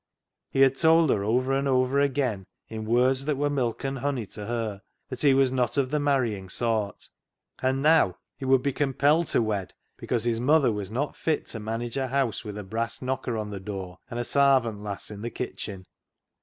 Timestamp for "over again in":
1.67-2.85